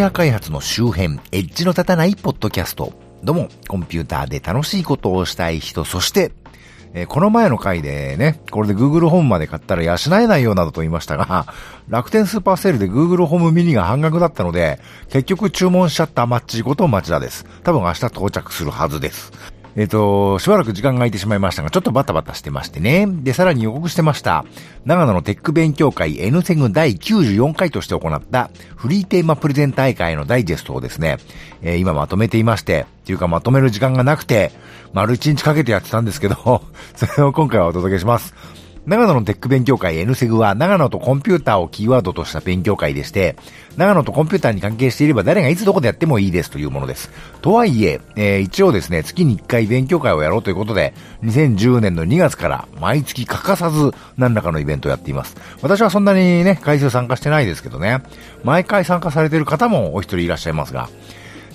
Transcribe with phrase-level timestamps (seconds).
[0.00, 2.94] フトウェア開発の周辺、エッジの立たないポッドキャスト。
[3.22, 6.32] どうも、コンピューターで楽しいことをしたい人、そして、
[6.94, 11.44] えー、この前の回でね、これで Google ホームまで買ったら養えないよなどと言いましたが、
[11.90, 17.44] 楽天スーパーセールで Google ホームミニが半額だったので、結局注文しちゃったマッチこと町田です。
[17.62, 19.32] 多分明日到着するはずです。
[19.76, 23.06] えっ、と、しばらく時間が空いてしまいましたが、ちょっとバタバタしてましてね。
[23.06, 24.44] で、さらに予告してました、
[24.84, 31.18] 長野のテック勉強会 N セグ第94回として行ったフリーテーマプレゼン大会のダイジェストをですね、
[31.62, 34.52] えー、今まとめていまして、というかまとめる時間がなくて、
[34.92, 36.62] 丸1日かけてやってたんですけど、
[36.96, 38.59] それを今回はお届けします。
[38.86, 43.36] 長野のテック勉強会 N セグは長野とコンピューターをキーワードとした勉強会でして、
[43.76, 47.10] 長野とコンピューターに関係していれば誰がいつどこでやってもいいですというものです。
[47.42, 55.36] とはいえ、えー、一応ですね、月に1回勉強会をやろうということで、2010年の2月から毎月欠かさず何らかのイベントをやっています。
[55.60, 58.02] 私はそんなにね、回数参加してないですけどね、
[58.44, 60.88] 毎回参加されている方もお一人いらっしゃいますが、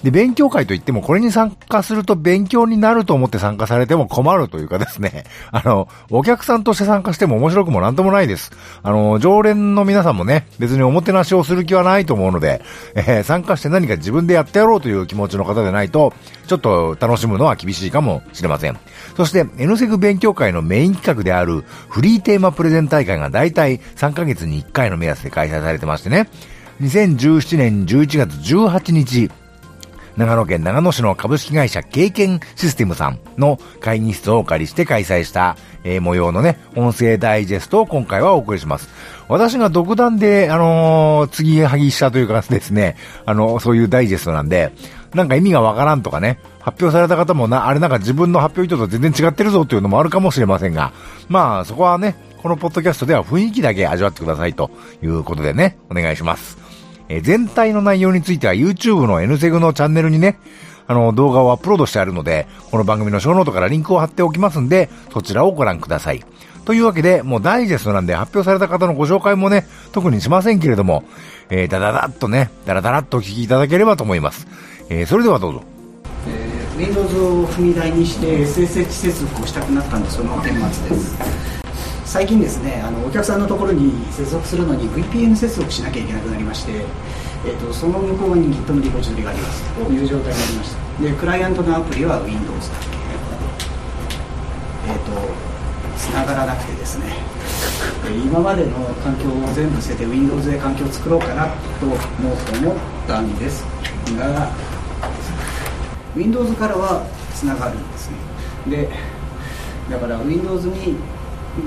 [0.06, 8.52] で、勉強会といっても、これに参加すると勉強になると思って参加されても困るというかですね、 あの、お客さんとして参加しても面白くもなんともないです。
[8.84, 12.62] あの、常連の皆さんもね、別におもてなしをする気はないと思うので、
[12.94, 16.14] えー、参加して何か自分でやってやろうという気持ちの方でないと、
[16.46, 18.78] ちょっと楽しむのは厳しいかもしれません。
[19.18, 26.30] そして、N セグ勉強会のメイン企画である、フリーテーマプレゼン大会が大体3ヶ月に1回の目安で開催されてましてね、
[26.80, 29.32] 2017年11月18日、
[30.18, 38.90] 長野県長野市の株式会社経験システムさんの会議室をお借りして開催した、えー、模様のね、音声ダイジェストを今回はお送りします。
[39.28, 44.72] 私が独断で、あのー、次はぎしたというかですね、あの、そういうダイジェストなんで、
[45.14, 50.94] なんか意味がわからんとかね、発表された方もな、あれなんか自分の発表意図と全然違ってるぞというのもあるかもしれませんが、
[51.30, 56.65] まあそこはね、このポッドキャストでは雰囲気だけ味わってくださいということでね、お願いします。
[57.10, 60.40] えー、全体の内容については YouTube の N セグのチャンネルにね、
[60.88, 66.24] あの、動画をアップロードしてあるので、この番組のショーノートからリンクを貼っておきますんで、そちらをご覧ください。
[66.66, 71.04] というわけで、もうダイジェストなんで発表された方のご紹介もね、特にしませんけれども、
[71.50, 74.48] えー、だだだっとね、だらだらっとお聞きいただければと思います。
[74.90, 75.64] えー、それではどうぞ。
[76.28, 81.55] えー、Windows を踏み台にして SSH 接続をしたくなったんで、その顛末です。
[82.16, 86.72] 最近ですねあのお客さんのところに接続するのに VPN 接続しなきゃいけなくなりまして、
[87.46, 89.64] えーと、その向こうに Git のリポジトリがあります。
[89.74, 91.04] という状態になりました。
[91.04, 92.78] でクライアントのアプリは Windows だ。
[92.80, 92.88] け
[94.94, 95.12] えっ、ー、と
[95.98, 97.18] 繋がらなくてですね。
[98.24, 98.72] 今までの
[99.04, 101.48] 環境を全部捨てて Windows で環境を作ろうかな
[101.82, 101.98] と思っ
[103.10, 103.66] たんです
[104.18, 104.54] が
[106.16, 108.16] Windows からはつながるんですね。
[108.70, 108.90] で
[109.92, 110.96] だから Windows に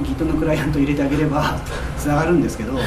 [0.02, 1.58] Git のクライアント入れてあげれば
[1.96, 2.78] つながるんですけど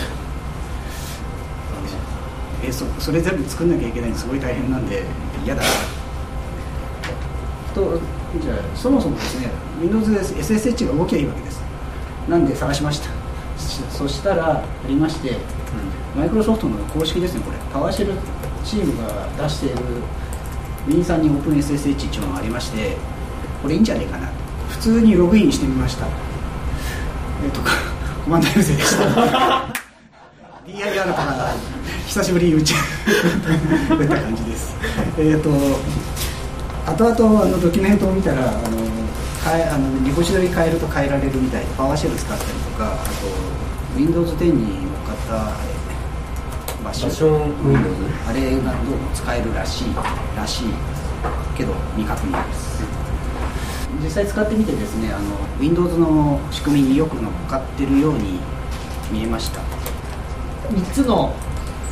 [2.64, 5.04] えそそれ全部作んなきゃいけないのすごい大変なんで
[5.44, 5.64] 嫌だ
[7.74, 8.00] と
[8.42, 9.50] じゃあそもそもですね
[9.82, 11.60] Windows で SSH が動きゃいいわけです。
[12.30, 13.10] なんで探しました。
[13.90, 15.38] そしたらありまして、
[16.16, 17.58] マイクロソフトの公式ですねこれ。
[17.74, 18.14] パワーシェル
[18.64, 19.76] チームが出している
[20.88, 22.96] Win さんに OpenSSH っていうのがありまして
[23.64, 24.30] これいいんじゃないかな。
[24.70, 26.06] 普通にログインしてみました
[27.44, 27.62] えー、と
[28.24, 29.04] コマンド M 生でした
[30.66, 31.54] DIR の方が
[32.06, 32.74] 久しぶりに打ち
[33.90, 34.76] 打った感じです。
[35.18, 35.50] えっ、ー、と
[36.86, 38.78] 後々あのドキュメントを見たらあの
[39.44, 45.34] 変えあのリポジトリ変えると変えられるみたいでパワーシェル使ったりとかあと Windows10 に乗っかった
[46.84, 47.40] バッション。
[47.66, 47.96] Windows
[48.30, 49.86] あれがどうも使えるらしい
[50.38, 50.64] らしい
[51.58, 53.01] けど未確認です
[54.04, 58.40] 実際使ってみてですねあの Windows の仕組みによく乗っかってるように
[59.12, 59.62] 見えました。
[60.70, 61.34] 3つの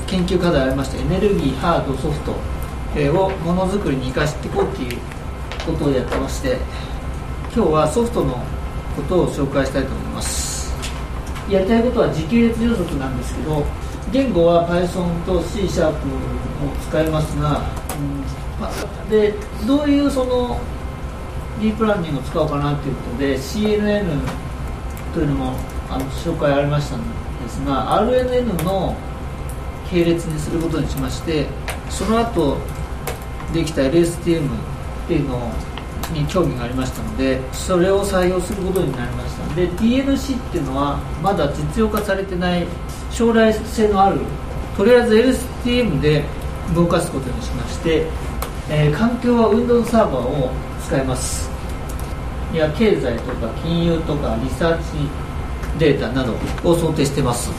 [0.08, 4.98] 研究課題ありましてエネルギーハードソフトをものづくりに生かしていこうっていう
[5.66, 6.58] ことをやってまして
[7.54, 8.40] 今日はソフトの
[8.96, 10.74] ことを紹介したいと思います。
[11.50, 13.66] やりたいことは時系列予測なんですけど
[14.12, 17.62] 言語は Python と C シャープを使いますが、
[19.04, 19.34] うん、で
[19.68, 20.60] どういうその
[21.60, 24.06] ディープラーニングを使おうかなということで CNN
[25.14, 25.56] というのも
[25.90, 28.96] あの紹介ありましたんですが RNN の
[29.90, 31.48] 系列にすることにしまして
[31.90, 32.58] その後
[33.54, 35.52] できた LSTM っていうの
[36.14, 42.68] に興味がありましたのでそれを採用することになりましたで DNC っていうのはまだ実用化されてない
[43.12, 44.22] 将来性のある
[44.78, 46.24] とりあえず LSTM で
[46.74, 48.08] 動かすことにしまして、
[48.70, 50.52] えー、環境は Windows サーバーを
[50.86, 51.49] 使います。
[52.58, 54.84] や経済とか金融とかリサーチ
[55.78, 57.52] データなどを想定してます。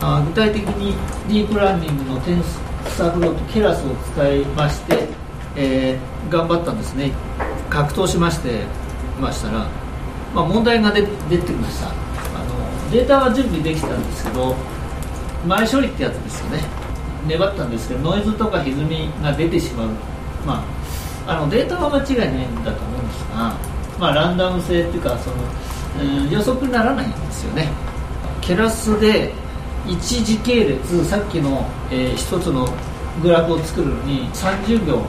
[0.00, 0.94] あ具体的に
[1.28, 2.60] ディープラーニングの点ス
[2.98, 5.08] ターフロートケラスを使いまして、
[5.56, 7.12] えー、頑張ったんですね。
[7.70, 8.64] 格闘しまして
[9.20, 9.66] ましたら、
[10.34, 11.88] まあ、問題が出出てきました。
[11.88, 14.54] あのデータは準備できたんですけど
[15.46, 16.62] 前処理ってやつですよね。
[17.26, 19.88] 粘ったんですけどノイズとか歪みが出てしまう。
[20.46, 20.62] ま
[21.26, 23.56] ああのデータは間違いないんだと思うんですが、
[24.04, 25.36] まあ、ランダム性っていうかその、
[26.24, 27.72] うん、予測にならないんですよね。
[28.42, 29.32] ケラスで
[29.88, 32.68] 一時系列さっきの、えー、一つの
[33.22, 35.02] グラフを作るのに30秒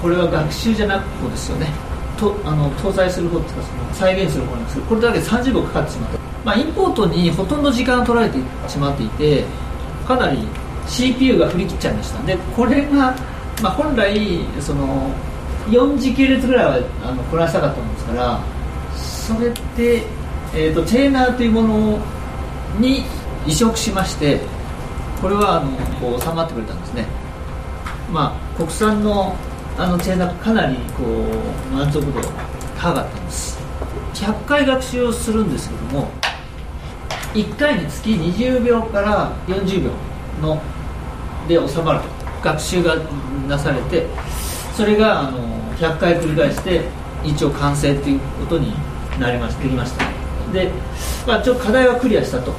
[0.00, 1.66] これは学習じゃなくてですよね。
[2.16, 8.38] とあの搭載する方っていうかその再現する方なんですけどこれだけで30秒かかってしまって、まあ、インポートにほとんど時間を取られて
[8.68, 9.44] しまっていて
[10.06, 10.38] かなり
[10.86, 12.22] CPU が振り切っちゃいました。
[12.22, 13.16] でこれが、
[13.60, 15.10] まあ、本来その
[15.70, 18.40] 4時系列ぐらいはあのこなしたかったもんですから
[18.94, 20.02] それで、
[20.54, 21.98] えーと、チェーナーというもの
[22.78, 23.04] に
[23.46, 24.40] 移植しまして
[25.20, 25.70] これはあの
[26.00, 27.06] こう収まってくれたんですね。
[28.10, 29.36] まあ国産の
[29.78, 32.20] あのチェーナーかなりこう満足度
[32.76, 33.58] 高かったんです。
[34.14, 36.10] 100回学習をするんですけども
[37.34, 39.90] 1回につき20秒から40秒
[40.40, 40.60] の
[41.46, 42.22] で収まると。
[42.42, 42.96] 学習が
[43.48, 44.06] なされて
[44.76, 46.82] それがあの100回繰り返して
[47.24, 48.72] 一応完成ということに
[49.18, 50.04] なりましてできました。
[50.52, 50.70] で、
[51.26, 52.52] まあ、ちょっと課題はクリアしたと。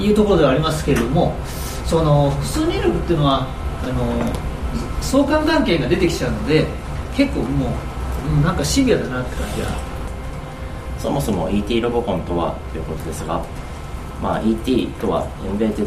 [0.00, 1.34] いうところではありますけれども
[1.86, 3.46] その複数入力っていうのは
[3.82, 4.32] あの
[5.02, 6.66] 相関関係が出てきちゃうので
[7.14, 7.72] 結構も
[8.40, 9.90] うなんかシビアだなって感じが。
[10.98, 13.42] そもそも ET ロボコンとはということですが、
[14.22, 15.82] まあ、ET とはエンベーテ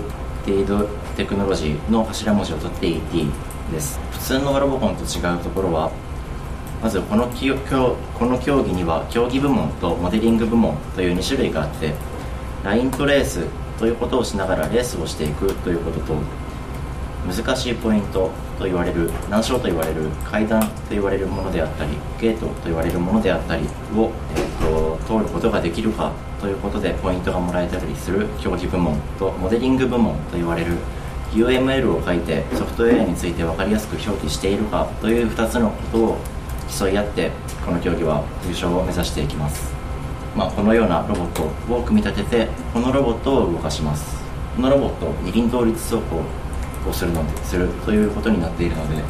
[0.51, 3.27] ッドテクノロジーの頭文字を取って ET
[3.71, 3.99] です。
[4.11, 5.91] 普通のロボコンと違うところは
[6.83, 11.93] まずこのこの競技には競技部門とモデリング部門という2種類があって
[12.61, 13.45] ラインとレース
[13.79, 16.13] ということをしながらレースをしていくということと
[17.25, 23.63] 難しいポイントと言われる難所と言われる階段と言われるものであったりゲートと言われるものであったり
[23.95, 30.73] を、えーと、通ることができるかということでポイントがもらえたりする競技部門とモデリング部門と言われる
[31.31, 36.17] UML を書いてソフトウェアについて分かりやすく表記しているかという2つのことを
[36.69, 37.31] 競い合って
[37.65, 39.73] この競技は優勝を目指していきます、
[40.35, 41.43] まあ、このようなロボット
[41.73, 44.23] を組み立ててこのロボットを動かします。
[44.55, 46.23] このロボット二輪倒立走行
[46.87, 49.01] をするのでするということになっているので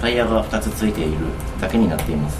[0.00, 1.18] タイヤが2つついている
[1.60, 2.38] だけになっています。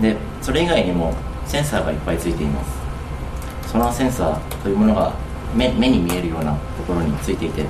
[0.00, 1.14] でそれ以外にも
[1.46, 3.70] センサーがいっぱいついています。
[3.72, 5.14] そのセンサーというものが
[5.54, 7.64] 目目に見えるようなところについていて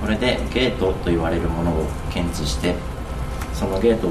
[0.00, 2.74] これでゲートと言われるものを検知して
[3.56, 4.06] そのゲート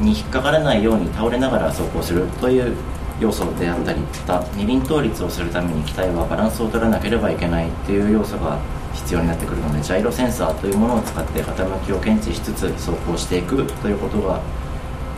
[0.00, 2.76] に引っかからないように倒れながら走行するという
[3.18, 8.58] 要素であったりまた二輪倒立をするために機体はバランスを取らなければいけないという要素が
[8.94, 14.40] 必要になってくるのでジャイロセンサーというものを使って傾きを検知しつつ走行していくということが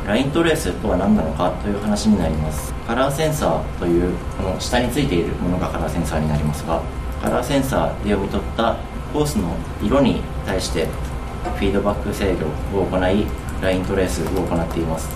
[0.07, 2.73] ライントレースとは何なのかという話になります。
[2.87, 6.83] カラーセンサーというこの下についているものがカラーセンサーになりますが
[7.23, 8.77] カラーセンサーで読み取った
[9.13, 10.89] コースの色に対して
[11.43, 12.35] フィードバック制
[12.73, 13.27] 御を行い
[13.63, 15.09] ライントレースを行っています。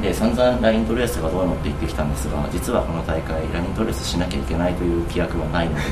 [0.00, 5.80] で散々ライントレースがどうのって言ってきたんですが実はこの大会ライントレースしなきゃいけないという規約はないので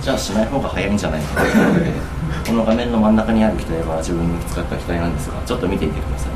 [0.00, 1.92] じゃあしない方が早いんじゃないかということで
[2.46, 6.30] この画面の真ん中にある機体は自分に使った機体なんですがちょっと見ていてください。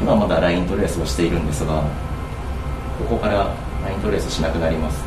[0.00, 1.82] 今まだライントレースをしているんですがこ
[3.10, 3.44] こからラ
[3.92, 5.04] イントレースしなくなります。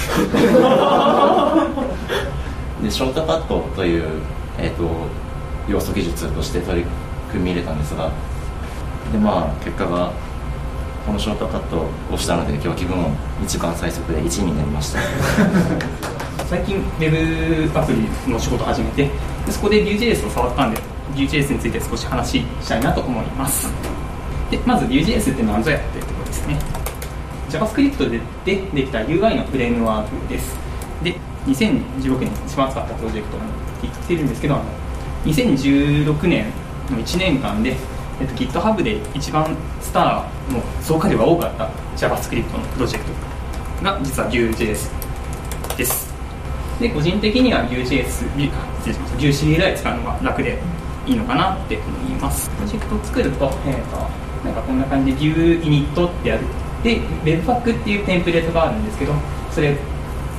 [2.82, 4.04] でショートカットという、
[4.62, 4.88] えーと、
[5.68, 6.86] 要素技術として取り
[7.30, 8.10] 組み入れたんですが
[9.12, 10.12] でまあ結果が
[11.06, 13.10] このショートカットをしたので今日気分も
[13.42, 15.00] 一番最速で1位になりました。
[16.46, 19.08] 最近ウェブアプリの仕事を始めて
[19.46, 20.80] でそこで Vue.js を触ったんで
[21.14, 23.72] Vue.js について少し話したいなと思います。
[24.50, 26.58] でまず Vue.js って何ぞやっていうところですね。
[27.50, 30.56] JavaScript ででできた UI のフレームワークです。
[31.02, 33.38] で2016年一番使ったプロジェクト
[33.82, 34.64] 言ってるんですけどあの
[35.24, 36.46] 2016年
[36.90, 37.76] の1年間で
[38.20, 46.10] えっと、GitHub で一番スターの増加量が多かった JavaScript のプロジェクトが実は Vue.js です。
[46.78, 48.28] で個人的には Vue.js
[49.18, 50.58] VueCLI 使うのが楽で
[51.06, 52.50] いいのかなって思います。
[52.50, 53.96] プロジェクトを作ると,、えーと、
[54.44, 56.44] なんかこんな感じで VueInit ってやる。
[56.82, 59.12] で Webpack っていうテンプレートがあるんですけど
[59.50, 59.76] それ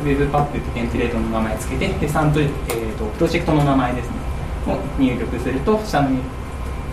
[0.02, 4.22] Webpack ってテンプレートの名前つけてでサンプ、えーと、とプロジェクトの名前ですね。
[4.68, 6.10] を入力すると下の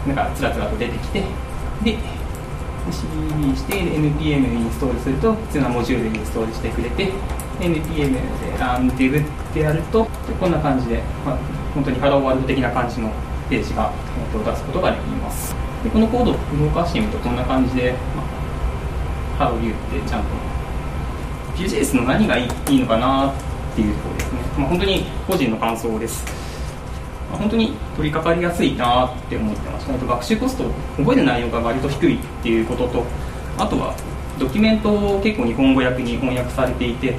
[0.06, 1.24] なんかつらつらと出てきて
[1.84, 1.98] で
[2.90, 7.12] CD して NPM インストールすると必要なモジュールでインストールしてくれて
[7.60, 9.22] npm でランデブっ
[9.52, 10.06] てやると
[10.40, 11.38] こんな感じで、まあ、
[11.74, 13.10] 本当にハローワールド的な感じの
[13.50, 13.90] ページが、
[14.32, 15.56] 出すことができます。
[15.82, 20.28] でこのコードを動かしてみるとこんな感じで、まあ、ハロービューってちゃんと
[21.58, 23.34] Vue.js の何がいいいいのかなっ
[23.74, 26.24] ていうところですね、まあ、本当に個人の感想です。
[27.32, 30.64] ま本当に取り掛かりやすいなって思ってましたあと学習コスト
[30.96, 33.04] 覚える内容が割と低いっていうことと
[33.58, 33.94] あとは
[34.38, 37.16] ドキュメントを結構日本語訳に翻訳されていて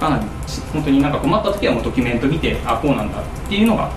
[0.00, 0.24] かなり
[0.72, 3.90] 本当になんか困った時はもうドキュメント見てあこうなんだっていうのが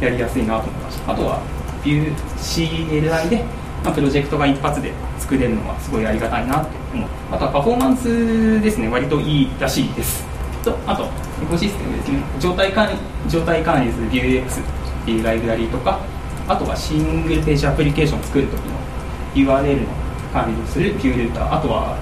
[0.00, 1.42] やりやすいなと思いましたあとは
[1.84, 3.44] CLI で、
[3.84, 7.08] まあ、プロジェクトが一発で作れるのはすごいありがたいなって思う。
[7.30, 8.88] あとはパフォーマンスですね。
[8.88, 10.24] 割といいらしいです。
[10.64, 12.18] とあとエコシステムですね。
[12.40, 16.00] 状態管理状態管理する VueX っていうライブラリーとか
[16.48, 18.74] あとはシングルページアプリケーションを作る時の
[19.34, 19.86] URL の
[20.32, 21.58] 管理をする Vue ルーター。
[21.58, 21.96] あとは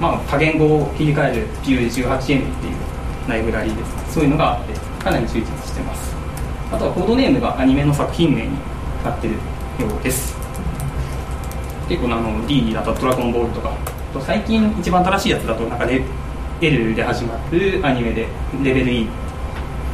[0.00, 2.48] あの、まあ、多言語を切り替える Vue18N っていう
[3.28, 4.72] ライブラリーですそういうのがあって
[5.04, 6.16] かなり充実してます。
[6.72, 8.50] あとはコードネームがアニメの作品名に
[9.04, 9.40] なってるよ
[10.00, 10.35] うです。
[11.88, 13.72] 結構あの D だとドラゴンボールとか。
[14.24, 16.00] 最近一番新しいやつだとなんかレ
[16.62, 18.26] L で始まるアニメで
[18.62, 19.08] レベル E っ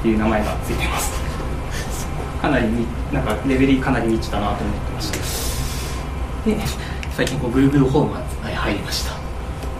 [0.02, 1.20] ていう名前がついてます。
[2.40, 2.66] かなり
[3.12, 6.56] なんかレベル E かなりニッチだなと思ってましたで
[7.16, 9.12] 最近こう Google ホームが入りました。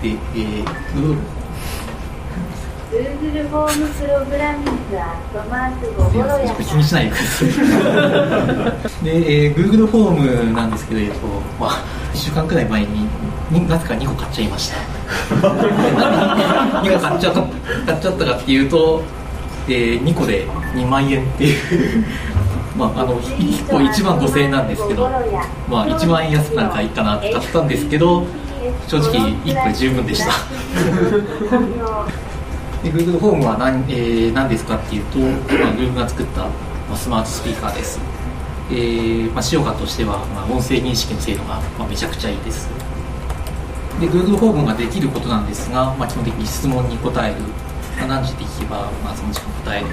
[0.03, 0.65] で、えー、
[0.95, 1.19] Google
[2.93, 9.05] Google ホームプログラミングアットマーク5頃や気にしないでください。
[9.05, 11.27] で、えー、Google ホームなんですけど、えっと
[11.59, 11.92] まあ、1
[12.23, 14.77] 週間くらい前になぜか2個買っちゃいました。
[15.43, 17.43] 2個買っちゃった
[17.85, 19.03] 買っちゃったかっていうと、
[19.67, 22.05] えー、2個で2万円っていう。
[22.79, 25.11] まあ、あの1個1万5000円なんですけど、
[25.69, 28.25] まあ、1万円安くなるからいいかなって買ったんですけど
[28.89, 29.13] 正直
[29.45, 30.33] 1個で十分でした。
[32.83, 36.49] で Google ホームは何,、えー、何ですかっていうと、まあ、Google が作った、ま
[36.95, 38.01] あ、スマートスピーカーです、
[38.73, 42.69] えーまあ、使用感としては、まあ、音声認識の精度が、まあ、めちゃくちゃいいです。
[44.01, 47.41] で Google ホームができることなんですが、まあ、基本的に質問に答える、
[47.99, 49.87] まあ、何時って聞けば、まあ、その時間答える。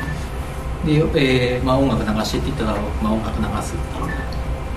[1.14, 3.76] で、えーまあ、音楽流してって言ったら、まあ、音楽流す、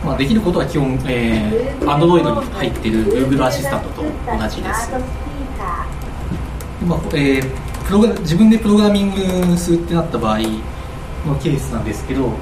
[0.04, 4.08] まあ、できることは基本、えー、Android に入ってる Google アシスタントと同
[4.48, 4.90] じです、
[6.84, 9.14] まあえー、プログ自分でプログラミン
[9.46, 12.32] グするってなった場合のケースなんですけど、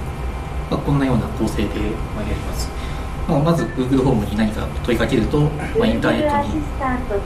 [0.71, 1.69] まあ、こんなような構成で、
[2.15, 2.69] まあ、やります、
[3.29, 6.62] まあ、まず Google ホームに何か問いかけると、まあ、インターネットに、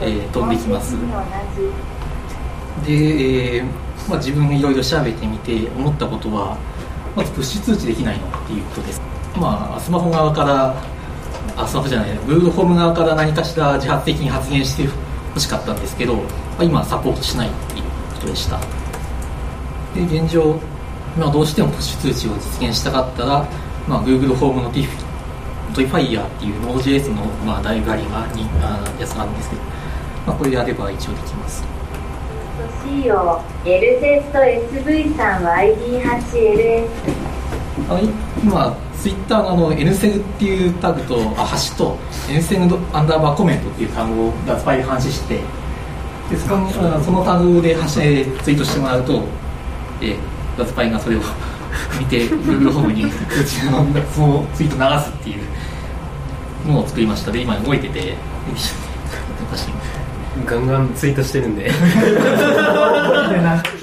[0.01, 0.95] えー、飛んできます。
[2.85, 6.57] で、えーまあ、自分いろいろ調べてみて思ったことは
[7.15, 9.01] まずプッシュ通知できないのっていうことです。
[9.39, 10.75] まあスマホ側から
[11.57, 14.87] あスマホじゃない Google ホーム側から何かしら自発的に発言して
[15.33, 16.21] ほしかったんですけど、ま
[16.59, 17.83] あ、今サポートしないっていう
[18.13, 18.59] ことでした。
[19.95, 20.59] で現状、
[21.17, 23.47] まあ、どうしてもプッシュ通知を実現したかったら、
[23.87, 24.87] まあ、Google ホームの Tiff
[25.73, 29.61] トイファイヤーっていう Node.js の、まあ、ライブラリがにあやつがあるんですけど、
[30.27, 31.63] まあ、これでやれば一応できます。
[32.85, 36.87] 仕様 L テスト SV さんは ID8LS
[37.89, 37.99] あ
[38.41, 41.97] 今ツイッターのあの N セグっていうタグとあハッシュと
[42.29, 45.41] N セグアンダーバーコメントっていうタグを脱売で監視して
[46.29, 49.23] でそのそのタグでハッシュツイートしてもらうと、
[50.01, 50.17] えー、
[50.57, 51.21] 脱売がそれを
[51.99, 55.33] 見て Google ホームに 通知のそのツイート流すってい
[56.67, 57.31] うのを作りました。
[57.31, 58.15] で今動いてて
[59.49, 59.67] 私。
[60.45, 61.71] ガンガンツイートしてるんで。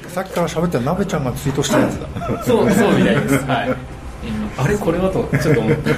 [0.09, 2.07] さっきから喋ってる鍋ちゃんがツイートしたやつだ。
[2.45, 3.45] そうそうみたいです。
[3.47, 3.75] はい。
[4.59, 5.97] あれこれはとちょっと思って喋っ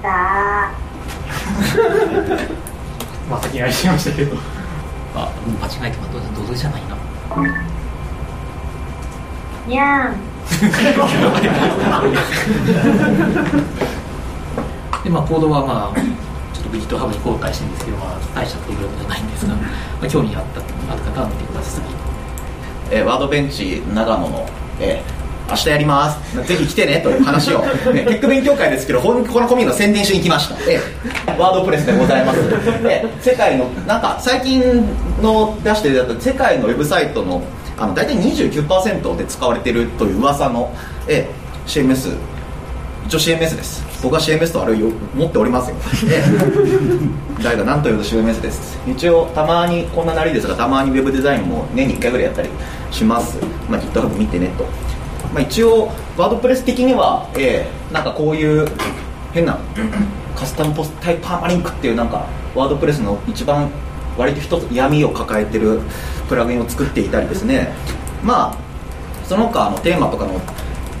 [0.00, 0.70] た
[3.28, 4.36] まあ先にやりましたけど。
[5.14, 6.96] あ間違えてもどうぞじゃないな
[9.66, 10.16] にゃん。
[15.02, 16.00] でまあコードはまあ
[16.52, 19.62] ちょっと GitHub に公開してるんですけど、まあ、大したプログラムじゃないんですが、ま
[20.02, 21.84] あ、興味あったある方は見てください。
[22.90, 24.46] えー、ワードベンチ長野の、
[24.78, 25.21] えー、
[25.52, 26.46] 明日やります。
[26.46, 27.60] ぜひ来てねという話を、
[27.92, 30.80] ね、テック勉強会ですけどこのコミュニの宣伝しに来ました、え、
[31.38, 32.40] ワードプレスでございます、
[32.84, 34.62] えー、世界のなんか最近
[35.20, 37.42] の出してるだと世界のウェブサイトの
[37.78, 40.74] あの大体29%で使われてるという噂の、
[41.08, 42.16] えー、CMS
[43.06, 43.82] 一応 CMS です。
[44.02, 45.76] 僕は CMS とあれを持っておりますよ、
[47.42, 48.78] 誰が何と言うと CMS です。
[48.86, 52.48] 一応たまにこんななりですがたまにウェブデザインも年に1回ぐらいやったり
[52.90, 54.66] します、まあ、GitHub 見てねと、
[55.32, 55.86] まあ、一応
[56.16, 58.66] ワードプレス的には、えー、なんかこういう
[59.32, 59.58] 変な
[60.36, 63.70] カスタムポスタイプパーマリンクっていうなんかワードプレスの一番
[64.18, 65.80] 割と一つ闇を抱えてる
[66.28, 67.72] プラグインを作っていたりですね。
[68.22, 68.56] まあ
[69.24, 70.38] その他のテーマとかの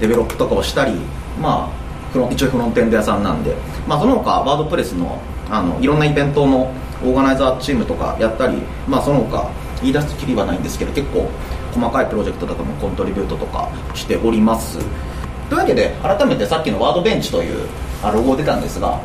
[0.00, 0.94] デベロップとかをしたり
[1.40, 1.82] まあ
[2.30, 3.54] 一応フロントエンド屋さんなんで、
[3.86, 5.20] まあ、その他ワードプレスの
[5.50, 6.72] あのいろんなイベントの
[7.02, 8.58] オーガナイザーチームとかやったり、
[8.88, 11.28] まあ、その他言い出すきりはないんですけど結構
[11.72, 14.78] 細かいプロジェクトとかもコントリビュートとかしております。
[15.48, 17.68] というわけで改めてさっきのワードベンチという
[18.02, 18.98] あロゴ出たんですが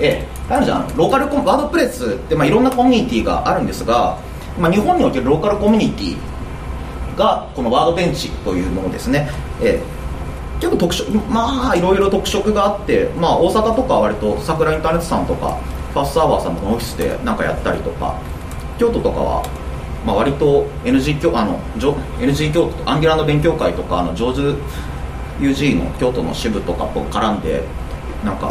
[0.00, 4.18] ええあるじゃんローカルコワードプレスって、まあ、いろんなコミュニティがあるんですが、
[4.58, 9.28] まあ、日本におけるローカルコミュニティがこのワードベンチというものですね、
[9.62, 9.98] ええ
[10.58, 15.56] 結構特色まあいろいろ特色があって、まあ、大阪とか割と桜インターネットさんとか
[15.92, 18.20] ファーストアワーさんのオフィスでなんかやったりとか
[18.76, 19.42] 京都とかは、
[20.06, 21.58] まあ、割と NG 京あの
[22.18, 24.58] NG 京都アンギュラーの勉強会とかあのジョージ
[25.40, 27.62] UG の京都の支部とかと絡んで
[28.24, 28.50] なんか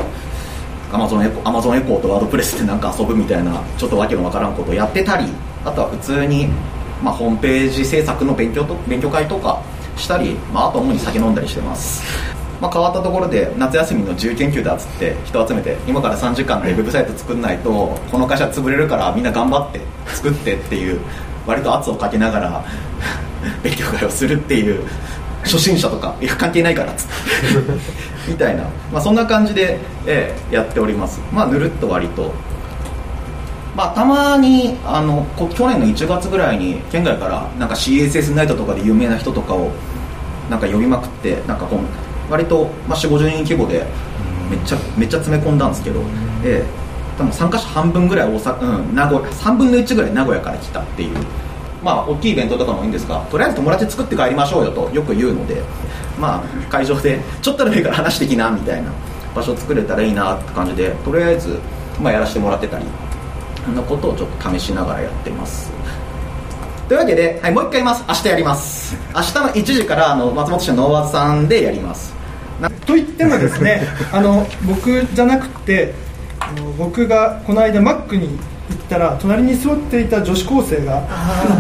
[0.92, 5.26] アマゾンエコアマゾンエコーとワードプレスでなんか遊ぶみたいなちょっとわけのわからんことをやってたり
[5.66, 6.48] あとは普通に、
[7.04, 9.62] まあ、ホームページ制作の勉強と勉強会とか
[9.98, 12.04] したり、まあ、あと主に酒飲んだりしてます、
[12.62, 17.70] まあ、変わったところで夏休みの自由研究だっつって人集めて今から3時間でウェブサイト作んないと
[18.10, 21.02] この会社潰れるからみんな頑張って作ってっていう
[21.48, 22.66] 割と圧をかけながら
[23.64, 24.84] 勉強会をするっていう。
[25.44, 26.14] 初心者とか。
[26.22, 27.14] いや関係ないからっつって。
[28.32, 31.22] みたいな、まあ、そんな感じで、ええやっております。
[31.34, 32.34] まあぬるっと割と。
[33.76, 39.70] まあ、たまにあのこ去年の1月ぐらいに県外からなんか CSS ナイトとかで有名な人とかを
[40.50, 43.86] なんか呼びまくってなんかこう割と、まあ、4 5 0人規模で
[44.50, 46.02] めっちゃめっちゃ詰め込んだんですけど、
[46.44, 46.87] ええ
[47.18, 51.18] 多分参加者半分ぐらい大阪、うん、名古屋3分の1ぐらい名古屋から来たっていう。
[51.84, 55.62] まあ大きいイベントとかもいいんですがとりあえず友達作って帰りましょうよとよく言うので
[56.20, 58.92] まあ会場でちょっとでもいいから話してきなみたいな
[59.36, 61.60] 場所作れたらいいなって感じでとりあえず、
[62.02, 62.86] まあ、やらせてもらってたり
[63.64, 65.72] そんなことをちょっと試しながらやってます。
[66.88, 68.06] というわけで、はい、もう一回言います。
[68.08, 68.96] 明日やります。
[69.14, 72.16] 明日の1時からあの松本市のノーワーズさんでやります。
[72.86, 75.94] と言ってもですね あの僕じゃなくて
[76.78, 78.30] 僕がこの間マックに
[78.70, 81.02] 行ったら隣に座っていた女子高生が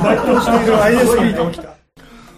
[0.04, 1.78] バイトをしている ISP で起きた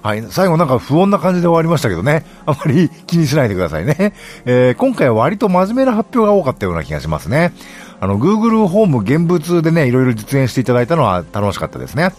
[0.02, 0.24] はい。
[0.30, 2.26] 最後なんか不穏な感じで終わりましたけどね。
[2.46, 4.14] あまり気にしないでくださいね。
[4.46, 7.52] えー、今回は割と真面目な発表が多かったような気がしますね。
[8.00, 12.14] あの、Google ホーム現物でね、いろいろ実演していただいたのは楽しかったですね。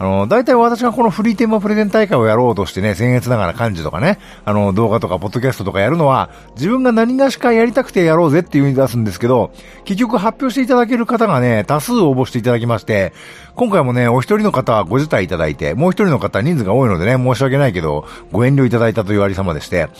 [0.00, 9.52] あの、大体私がこのフリーテーマプレゼン大会をやろうとしてね、僭越ながら漢字とかね、あの、動画とかポッドキャストとかやるのは、自分が何がしかやりたくてやろうぜっていう風に出すんですけど、
[9.84, 13.12] 結局発表していただける方がね、多数応募していただきまして、
[13.56, 19.90] 今回もね、お一人の方はご辞退いただいて、もう一人の方は人数が多いのでね、申し訳ないけど、ご遠慮いただいたというありさまでして、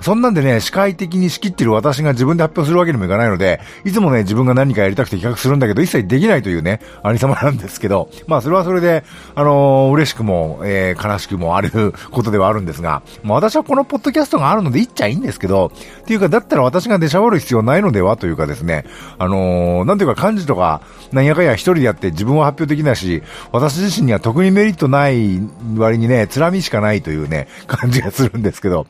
[0.00, 18.84] そんなんでね、司会的に仕切ってる私が自分で発表するわけにもいかないので、いつもね、自分が何かやりたくて企画するんだけど、一切できないというね、ありさまなんですけど、 まあそれはそれで、あのー嬉しくも、えー悲しくもあることではあるんですが、まあ私はこのポッドキャストがあるので言っちゃいいんですけど、っていうか、だったら私が出しゃばる必要ないのではというかですね、
[19.18, 20.80] あのーなんていうか漢字とか、
[21.12, 25.40] なんやかや一人でやって自分は発表できないし、私自身には特にメリットない
[25.76, 28.86] 割にね、つらみしかないというね、感じがするんですけど。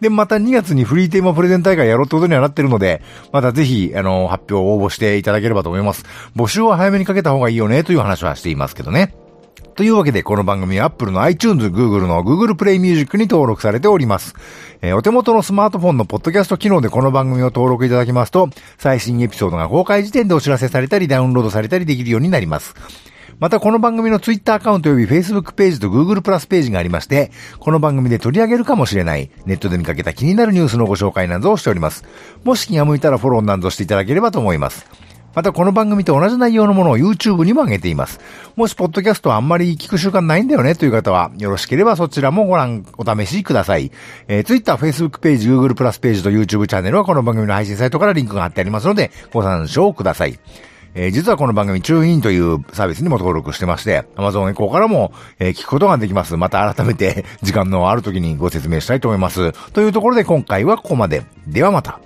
[0.00, 3.00] で、また2 2月にフリーテーマプレゼン大会やろうってことにはなってるので、
[3.32, 6.04] またぜひ、あの、発表を応募していただければと思います。
[6.36, 9.14] 募集は早めにかけた方がいいよね、という話はしていますけどね。
[9.74, 14.34] というわけで、この番組は Apple の iTunes、Google の Google Play Music に登録されております。
[14.82, 22.74] えーお手元のスマートフォンのポッドキャスト機能でこの番組を登録いただきますと、最新エピソードが公開時点でお知らせされたり、ダウンロードされたりできるようになります。
[23.42, 32.04] またこの番組の Twitter アカウント及び Facebook ページと Google プラスページがありまして、この番組で取り上げるかもしれない、ネットで見かけた気になるニュースのご紹介などをしております。
[32.44, 34.86] もし気が向いたらフォローなどしていただければと思います。
[35.34, 38.20] またこの番組と同じ内容のものを YouTube にも上げています。
[38.54, 43.90] もしポッドキャストはあんまり聞く習慣ないんだよねという方は、よろしければそちらもご覧、お試しください。
[44.28, 50.38] えー、Twitter、Facebook ページ、Google プラスページと YouTube チャンネルはこの番組の配信サイトからリンクが貼ってありますので、ご参照ください。
[50.94, 56.36] えー実はこの番組、チューインというサービスにも登録してまして、Amazon エコーからも、えー聞くことができます。
[56.36, 59.52] また改めて、時間のある時にご説明したいと思います。
[59.72, 61.24] というところで今回はここまで。
[61.46, 62.00] ではまた。